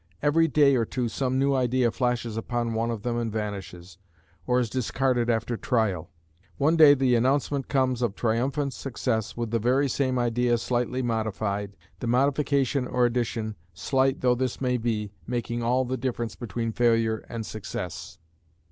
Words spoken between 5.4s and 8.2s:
trial. One day the announcement comes of